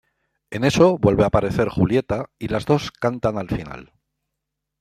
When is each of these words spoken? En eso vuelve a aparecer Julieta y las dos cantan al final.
En 0.55 0.61
eso 0.63 0.97
vuelve 0.97 1.21
a 1.23 1.27
aparecer 1.27 1.69
Julieta 1.69 2.31
y 2.39 2.47
las 2.47 2.65
dos 2.65 2.89
cantan 2.91 3.37
al 3.37 3.49
final. 3.49 3.93